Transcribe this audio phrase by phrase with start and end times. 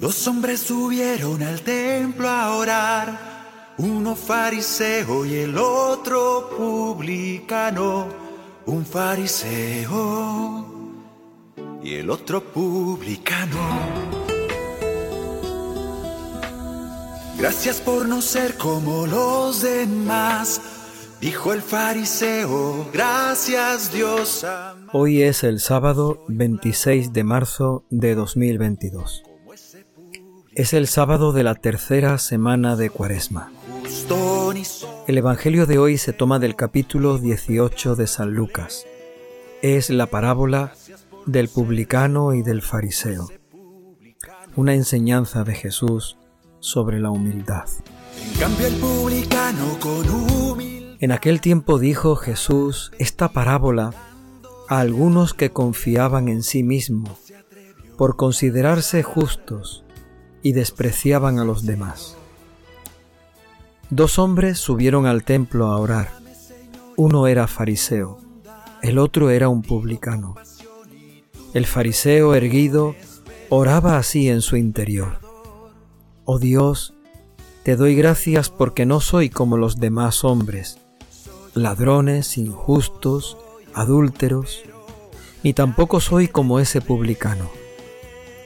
[0.00, 8.06] Dos hombres subieron al templo a orar, uno fariseo y el otro publicano.
[8.66, 10.66] Un fariseo
[11.82, 13.58] y el otro publicano.
[17.36, 20.60] Gracias por no ser como los demás,
[21.20, 24.46] dijo el fariseo, gracias Dios.
[24.92, 29.27] Hoy es el sábado 26 de marzo de 2022.
[30.58, 33.52] Es el sábado de la tercera semana de Cuaresma.
[35.06, 38.84] El Evangelio de hoy se toma del capítulo 18 de San Lucas.
[39.62, 40.72] Es la parábola
[41.26, 43.28] del publicano y del fariseo.
[44.56, 46.16] Una enseñanza de Jesús
[46.58, 47.68] sobre la humildad.
[50.98, 53.94] En aquel tiempo dijo Jesús esta parábola
[54.68, 57.12] a algunos que confiaban en sí mismos
[57.96, 59.84] por considerarse justos
[60.42, 62.16] y despreciaban a los demás.
[63.90, 66.10] Dos hombres subieron al templo a orar.
[66.96, 68.18] Uno era fariseo,
[68.82, 70.36] el otro era un publicano.
[71.54, 72.94] El fariseo erguido
[73.48, 75.18] oraba así en su interior.
[76.24, 76.94] Oh Dios,
[77.62, 80.78] te doy gracias porque no soy como los demás hombres,
[81.54, 83.36] ladrones, injustos,
[83.74, 84.62] adúlteros,
[85.42, 87.50] ni tampoco soy como ese publicano.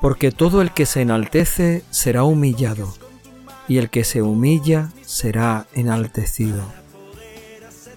[0.00, 2.94] porque todo el que se enaltece será humillado,
[3.66, 6.62] y el que se humilla será enaltecido.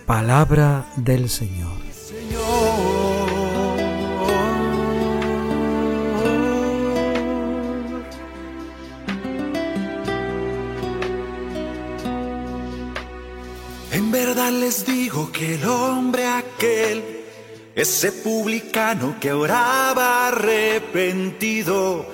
[0.06, 1.72] Palabra del Señor.
[13.94, 17.21] En verdad les digo que el hombre aquel
[17.76, 22.06] ese publicano que oraba arrepentido.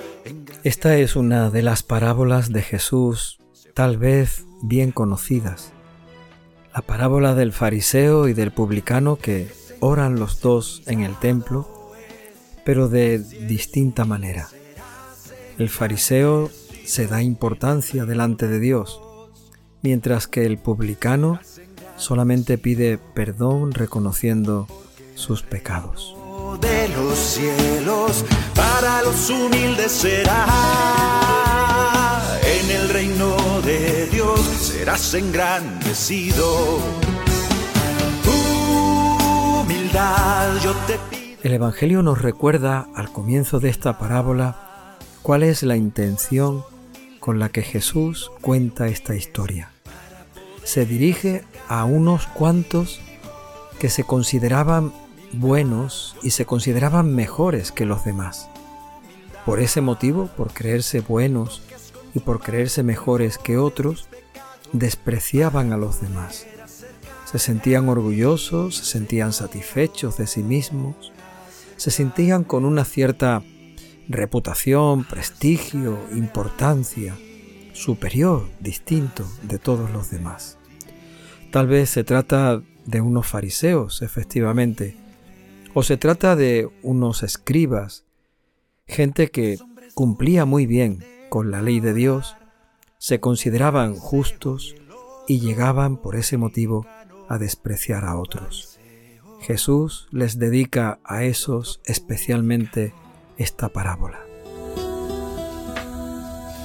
[0.62, 3.38] Esta es una de las parábolas de Jesús,
[3.74, 5.72] tal vez bien conocidas.
[6.74, 9.48] La parábola del fariseo y del publicano que
[9.80, 11.68] oran los dos en el templo,
[12.64, 14.48] pero de distinta manera.
[15.58, 16.50] El fariseo
[16.84, 19.00] se da importancia delante de Dios,
[19.82, 21.40] mientras que el publicano
[21.96, 24.68] solamente pide perdón reconociendo
[25.18, 26.14] sus pecados.
[26.60, 28.24] De los cielos
[28.54, 30.46] para los humildes será.
[32.42, 36.78] En el reino de Dios serás engrandecido.
[39.60, 40.98] Humildad yo te
[41.42, 46.62] El Evangelio nos recuerda al comienzo de esta parábola cuál es la intención
[47.18, 49.72] con la que Jesús cuenta esta historia.
[50.62, 53.00] Se dirige a unos cuantos
[53.78, 54.92] que se consideraban
[55.32, 58.48] buenos y se consideraban mejores que los demás.
[59.44, 61.62] Por ese motivo, por creerse buenos
[62.14, 64.08] y por creerse mejores que otros,
[64.72, 66.46] despreciaban a los demás.
[67.24, 71.12] Se sentían orgullosos, se sentían satisfechos de sí mismos,
[71.76, 73.42] se sentían con una cierta
[74.08, 77.16] reputación, prestigio, importancia,
[77.74, 80.58] superior, distinto de todos los demás.
[81.52, 84.96] Tal vez se trata de unos fariseos, efectivamente,
[85.78, 88.02] o se trata de unos escribas,
[88.88, 89.60] gente que
[89.94, 92.34] cumplía muy bien con la ley de Dios,
[92.98, 94.74] se consideraban justos
[95.28, 96.84] y llegaban por ese motivo
[97.28, 98.80] a despreciar a otros.
[99.40, 102.92] Jesús les dedica a esos especialmente
[103.36, 104.18] esta parábola.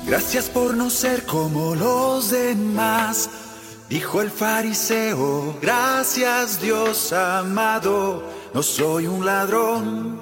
[0.08, 3.30] Gracias por no ser como los demás,
[3.92, 10.20] dijo el fariseo, gracias Dios amado no soy un ladrón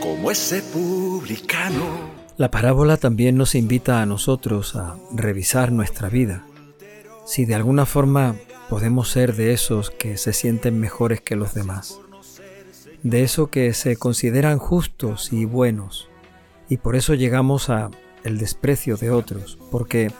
[0.00, 1.84] como ese publicano.
[2.36, 6.44] La parábola también nos invita a nosotros a revisar nuestra vida.
[7.26, 8.36] Si de alguna forma
[8.68, 11.98] podemos ser de esos que se sienten mejores que los demás,
[13.02, 16.08] de esos que se consideran justos y buenos,
[16.68, 17.90] y por eso llegamos a
[18.22, 20.12] el desprecio de otros, porque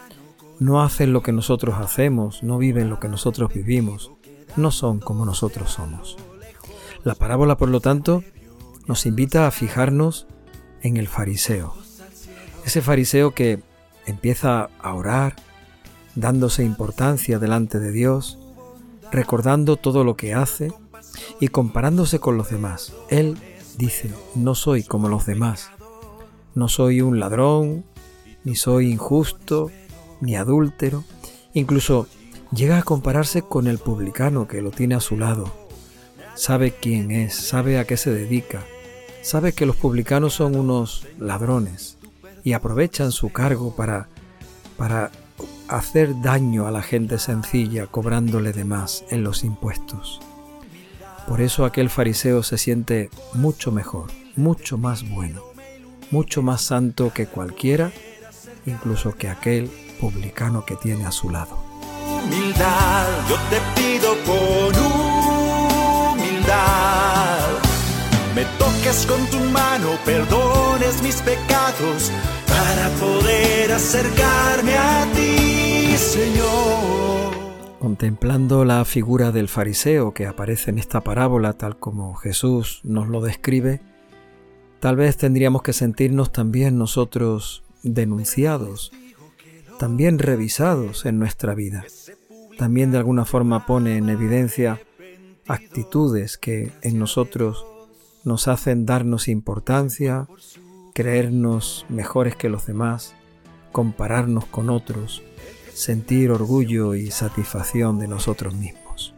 [0.59, 4.11] no hacen lo que nosotros hacemos, no viven lo que nosotros vivimos,
[4.57, 6.17] no son como nosotros somos.
[7.05, 8.23] La parábola, por lo tanto,
[8.87, 10.27] nos invita a fijarnos
[10.83, 11.75] en el fariseo.
[12.65, 13.61] Ese fariseo que
[14.07, 15.37] empieza a orar,
[16.15, 18.39] dándose importancia delante de Dios,
[19.11, 20.73] recordando todo lo que hace
[21.41, 22.93] y comparándose con los demás.
[23.09, 23.37] Él
[23.79, 25.71] dice, no soy como los demás,
[26.55, 27.85] no soy un ladrón,
[28.45, 29.71] ni soy injusto,
[30.21, 31.05] ni adúltero,
[31.53, 32.07] incluso
[32.53, 35.62] llega a compararse con el publicano que lo tiene a su lado.
[36.35, 38.63] Sabe quién es, sabe a qué se dedica,
[39.23, 41.99] sabe que los publicanos son unos ladrones
[42.43, 44.09] y aprovechan su cargo para,
[44.77, 45.11] para
[45.69, 50.21] hacer daño a la gente sencilla cobrándole de más en los impuestos.
[51.27, 55.43] Por eso aquel fariseo se siente mucho mejor, mucho más bueno,
[56.11, 57.93] mucho más santo que cualquiera,
[58.67, 59.71] incluso que aquel
[60.01, 61.57] publicano que tiene a su lado.
[62.07, 64.15] Humildad, yo te pido
[68.35, 72.11] me toques con tu mano, perdones mis pecados
[72.47, 77.33] para poder acercarme a ti, Señor.
[77.79, 83.21] Contemplando la figura del fariseo que aparece en esta parábola tal como Jesús nos lo
[83.21, 83.81] describe,
[84.81, 88.93] tal vez tendríamos que sentirnos también nosotros denunciados,
[89.79, 91.85] también revisados en nuestra vida.
[92.57, 94.81] También de alguna forma pone en evidencia
[95.49, 97.67] actitudes que en nosotros
[98.25, 100.27] nos hacen darnos importancia,
[100.95, 103.15] creernos mejores que los demás,
[103.73, 105.23] compararnos con otros,
[105.73, 109.15] sentir orgullo y satisfacción de nosotros mismos.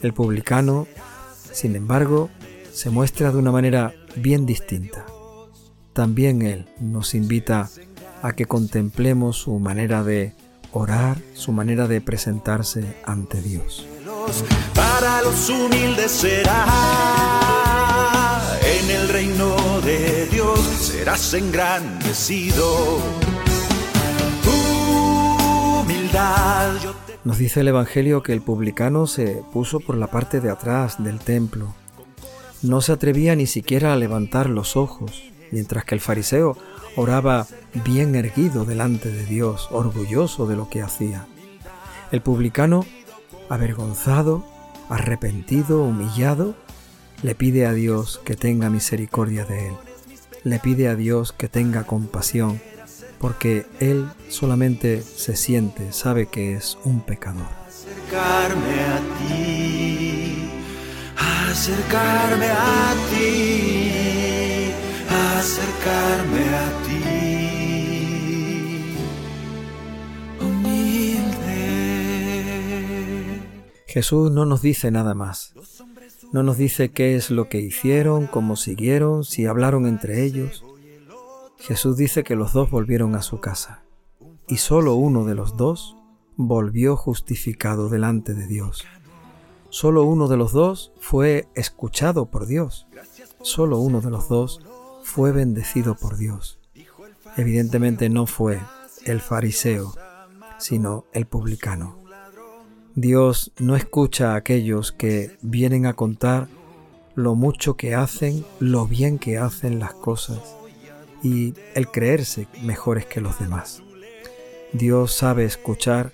[0.00, 0.86] El publicano,
[1.52, 2.30] sin embargo,
[2.72, 5.06] se muestra de una manera bien distinta.
[5.92, 7.70] También él nos invita
[8.22, 10.34] a que contemplemos su manera de
[10.72, 13.86] orar, su manera de presentarse ante Dios.
[14.74, 17.43] Para los humildes será
[18.78, 22.98] en el reino de Dios serás engrandecido.
[27.24, 31.18] Nos dice el Evangelio que el publicano se puso por la parte de atrás del
[31.18, 31.74] templo.
[32.62, 36.56] No se atrevía ni siquiera a levantar los ojos, mientras que el fariseo
[36.96, 37.46] oraba
[37.84, 41.26] bien erguido delante de Dios, orgulloso de lo que hacía.
[42.10, 42.84] El publicano,
[43.48, 44.44] avergonzado,
[44.88, 46.54] arrepentido, humillado,
[47.24, 49.74] le pide a Dios que tenga misericordia de él.
[50.42, 52.60] Le pide a Dios que tenga compasión
[53.18, 57.46] porque él solamente se siente, sabe que es un pecador.
[57.66, 60.50] Acercarme a ti,
[61.16, 64.70] acercarme a ti,
[65.08, 67.00] acercarme a ti.
[70.42, 71.64] Humilde.
[73.86, 75.54] Jesús no nos dice nada más.
[76.32, 80.64] No nos dice qué es lo que hicieron, cómo siguieron, si hablaron entre ellos.
[81.58, 83.84] Jesús dice que los dos volvieron a su casa
[84.46, 85.96] y solo uno de los dos
[86.36, 88.84] volvió justificado delante de Dios.
[89.70, 92.86] Solo uno de los dos fue escuchado por Dios.
[93.42, 94.60] Solo uno de los dos
[95.02, 96.58] fue bendecido por Dios.
[97.36, 98.60] Evidentemente no fue
[99.04, 99.94] el fariseo,
[100.58, 102.03] sino el publicano.
[102.96, 106.46] Dios no escucha a aquellos que vienen a contar
[107.16, 110.38] lo mucho que hacen, lo bien que hacen las cosas
[111.20, 113.82] y el creerse mejores que los demás.
[114.72, 116.12] Dios sabe escuchar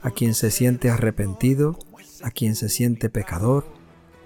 [0.00, 1.78] a quien se siente arrepentido,
[2.22, 3.66] a quien se siente pecador,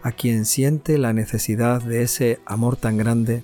[0.03, 3.43] a quien siente la necesidad de ese amor tan grande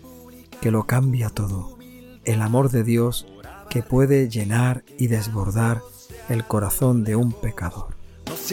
[0.61, 1.79] que lo cambia todo,
[2.25, 3.27] el amor de Dios
[3.71, 5.83] que puede llenar y desbordar
[6.29, 7.92] el corazón de un pecador.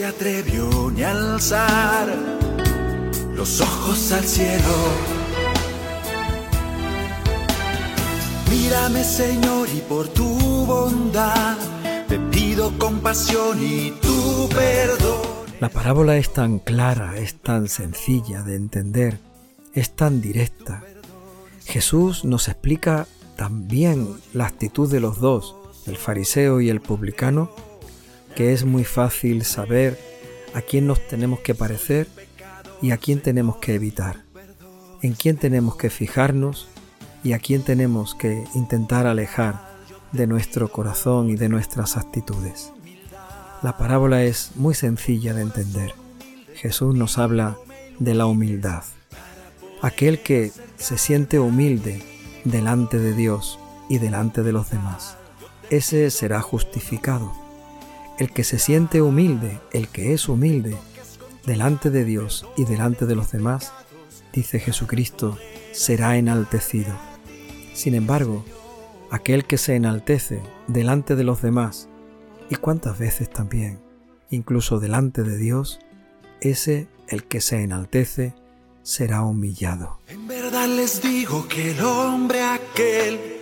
[0.00, 2.08] Se atrevió ni a alzar
[3.34, 4.74] los ojos al cielo
[8.48, 10.24] Mírame Señor y por tu
[10.64, 11.58] bondad
[12.08, 15.20] te pido compasión y tu perdón.
[15.60, 19.18] La parábola es tan clara, es tan sencilla de entender,
[19.74, 20.82] es tan directa.
[21.66, 27.50] Jesús nos explica también la actitud de los dos, el fariseo y el publicano,
[28.34, 29.98] que es muy fácil saber
[30.54, 32.08] a quién nos tenemos que parecer
[32.82, 34.24] y a quién tenemos que evitar,
[35.02, 36.68] en quién tenemos que fijarnos
[37.22, 39.70] y a quién tenemos que intentar alejar
[40.12, 42.72] de nuestro corazón y de nuestras actitudes.
[43.62, 45.94] La parábola es muy sencilla de entender.
[46.54, 47.58] Jesús nos habla
[47.98, 48.82] de la humildad.
[49.82, 52.02] Aquel que se siente humilde
[52.44, 53.58] delante de Dios
[53.88, 55.16] y delante de los demás,
[55.68, 57.32] ese será justificado.
[58.20, 60.76] El que se siente humilde, el que es humilde
[61.46, 63.72] delante de Dios y delante de los demás,
[64.34, 65.38] dice Jesucristo,
[65.72, 66.92] será enaltecido.
[67.72, 68.44] Sin embargo,
[69.10, 71.88] aquel que se enaltece delante de los demás
[72.50, 73.80] Y cuántas veces también,
[74.28, 75.80] incluso delante de Dios,
[76.42, 78.34] ese el que se enaltece
[78.82, 79.98] será humillado.
[80.08, 83.39] En verdad les digo que el hombre aquel,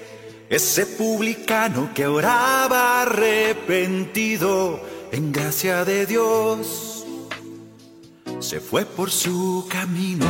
[0.50, 4.80] ese publicano que oraba arrepentido
[5.12, 7.06] en gracia de Dios,
[8.40, 10.26] se fue por su camino.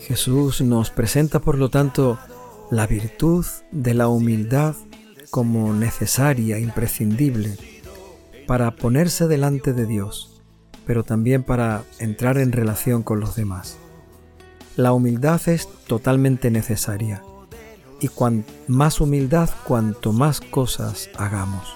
[0.00, 2.18] Jesús nos presenta, por lo tanto,
[2.70, 4.74] la virtud de la humildad
[5.30, 7.56] como necesaria, imprescindible,
[8.48, 10.42] para ponerse delante de Dios,
[10.84, 13.78] pero también para entrar en relación con los demás.
[14.80, 17.22] La humildad es totalmente necesaria,
[18.00, 21.68] y cuanto más humildad, cuanto más cosas hagamos.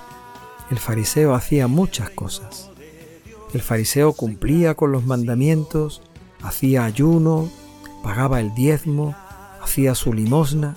[0.71, 2.71] El fariseo hacía muchas cosas.
[3.53, 6.01] El fariseo cumplía con los mandamientos,
[6.43, 7.51] hacía ayuno,
[8.03, 9.15] pagaba el diezmo,
[9.61, 10.75] hacía su limosna.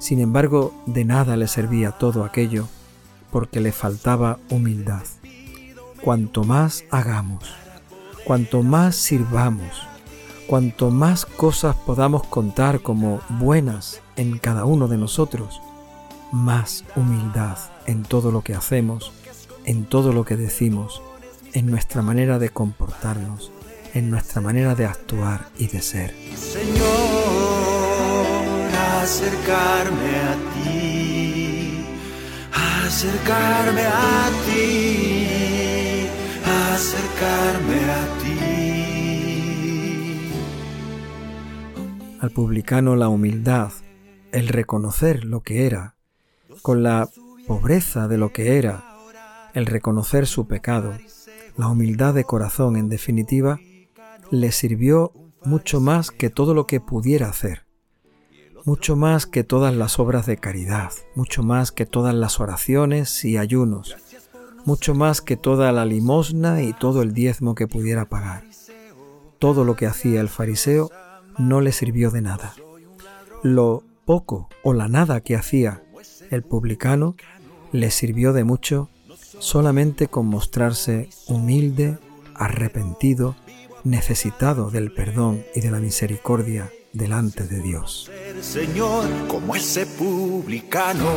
[0.00, 2.66] Sin embargo, de nada le servía todo aquello
[3.30, 5.04] porque le faltaba humildad.
[6.00, 7.44] Cuanto más hagamos,
[8.24, 9.86] cuanto más sirvamos,
[10.46, 15.60] cuanto más cosas podamos contar como buenas en cada uno de nosotros,
[16.32, 19.12] más humildad en todo lo que hacemos,
[19.64, 21.02] en todo lo que decimos,
[21.52, 23.50] en nuestra manera de comportarnos,
[23.94, 26.14] en nuestra manera de actuar y de ser.
[26.36, 26.86] Señor,
[29.02, 31.84] acercarme a ti,
[32.86, 36.06] acercarme a ti,
[36.74, 38.25] acercarme a ti.
[42.26, 43.70] Al publicano la humildad,
[44.32, 45.94] el reconocer lo que era,
[46.60, 47.08] con la
[47.46, 48.82] pobreza de lo que era,
[49.54, 50.98] el reconocer su pecado,
[51.56, 53.60] la humildad de corazón en definitiva,
[54.32, 55.12] le sirvió
[55.44, 57.64] mucho más que todo lo que pudiera hacer,
[58.64, 63.36] mucho más que todas las obras de caridad, mucho más que todas las oraciones y
[63.36, 63.96] ayunos,
[64.64, 68.42] mucho más que toda la limosna y todo el diezmo que pudiera pagar.
[69.38, 70.90] Todo lo que hacía el fariseo
[71.38, 72.54] no le sirvió de nada.
[73.42, 75.82] Lo poco o la nada que hacía
[76.30, 77.16] el publicano
[77.72, 78.88] le sirvió de mucho
[79.38, 81.98] solamente con mostrarse humilde,
[82.34, 83.36] arrepentido,
[83.84, 88.10] necesitado del perdón y de la misericordia delante de Dios.
[88.40, 91.10] Señor, como ese publicano.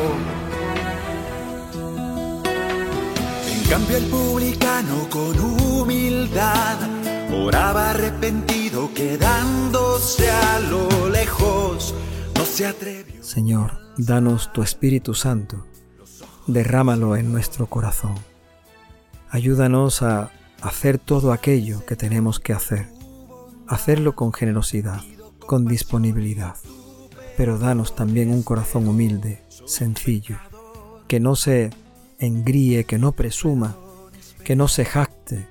[3.47, 6.98] En cambio el publicano con humildad
[7.31, 11.93] oraba arrepentido quedándose a lo lejos.
[12.35, 13.23] No se atrevió.
[13.23, 15.65] Señor, danos tu Espíritu Santo,
[16.47, 18.15] derrámalo en nuestro corazón.
[19.29, 20.31] Ayúdanos a
[20.61, 22.87] hacer todo aquello que tenemos que hacer,
[23.67, 25.01] hacerlo con generosidad,
[25.45, 26.55] con disponibilidad,
[27.37, 30.37] pero danos también un corazón humilde, sencillo,
[31.07, 31.69] que no se
[32.17, 33.77] engríe, que no presuma,
[34.43, 35.47] que no se jacte,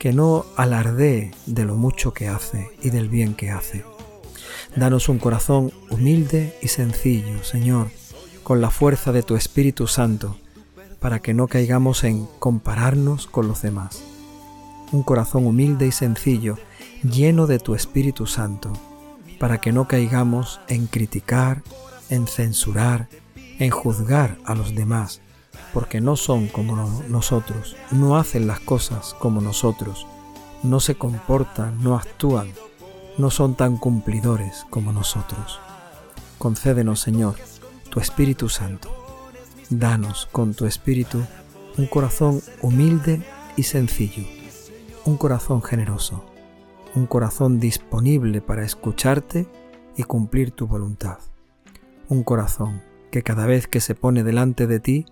[0.00, 3.84] que no alardee de lo mucho que hace y del bien que hace.
[4.74, 7.90] Danos un corazón humilde y sencillo, Señor,
[8.42, 10.36] con la fuerza de tu Espíritu Santo,
[10.98, 14.02] para que no caigamos en compararnos con los demás
[14.92, 16.56] un corazón humilde y sencillo,
[17.02, 18.72] lleno de tu Espíritu Santo,
[19.38, 21.62] para que no caigamos en criticar,
[22.08, 23.08] en censurar,
[23.58, 25.20] en juzgar a los demás,
[25.72, 26.76] porque no son como
[27.08, 30.06] nosotros, no hacen las cosas como nosotros,
[30.62, 32.52] no se comportan, no actúan,
[33.18, 35.58] no son tan cumplidores como nosotros.
[36.38, 37.36] Concédenos, Señor,
[37.90, 38.90] tu Espíritu Santo.
[39.68, 41.22] Danos con tu Espíritu
[41.78, 43.22] un corazón humilde
[43.56, 44.24] y sencillo
[45.04, 46.24] un corazón generoso,
[46.94, 49.46] un corazón disponible para escucharte
[49.96, 51.18] y cumplir tu voluntad.
[52.08, 55.06] Un corazón que cada vez que se pone delante de ti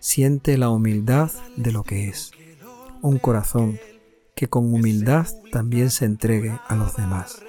[0.00, 2.32] siente la humildad de lo que es.
[3.02, 3.78] Un corazón
[4.34, 7.42] que con humildad también se entregue a los demás.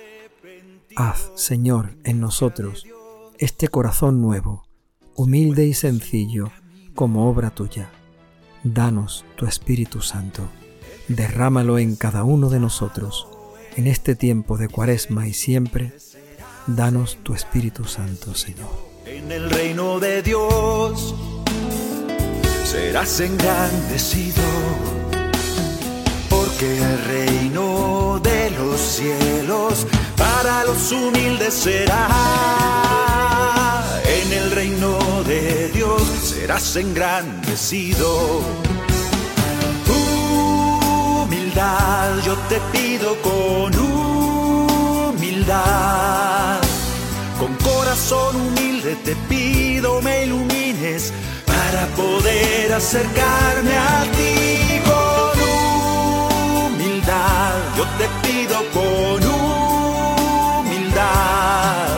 [0.95, 2.85] Haz, Señor, en nosotros
[3.39, 4.67] este corazón nuevo,
[5.15, 6.51] humilde y sencillo,
[6.93, 7.89] como obra tuya.
[8.63, 10.47] Danos tu Espíritu Santo
[11.15, 13.27] derrámalo en cada uno de nosotros.
[13.75, 15.93] En este tiempo de cuaresma y siempre,
[16.67, 18.69] danos tu Espíritu Santo, Señor.
[19.05, 21.15] En el reino de Dios
[22.71, 24.43] serás engrandecido,
[26.29, 29.85] porque el reino de los cielos
[30.17, 32.07] para los humildes será.
[34.05, 38.41] En el reino de Dios serás engrandecido
[42.25, 43.71] yo te pido con
[45.09, 46.59] humildad.
[47.39, 51.13] Con corazón humilde te pido me ilumines
[51.71, 55.39] para poder acercarme a ti con
[56.65, 57.53] humildad.
[57.77, 59.19] Yo te pido con
[60.59, 61.97] humildad.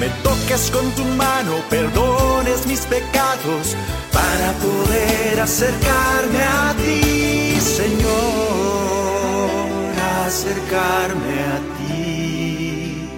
[0.00, 3.76] Me toques con tu mano, perdones mis pecados
[4.10, 8.08] para poder acercarme a ti, Señor,
[10.26, 13.10] acercarme a ti,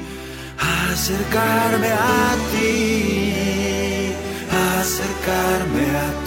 [0.93, 3.11] acercarme a ti,
[5.31, 6.20] acercarme a.